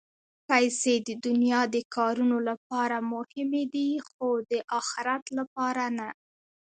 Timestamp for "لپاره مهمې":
2.49-3.63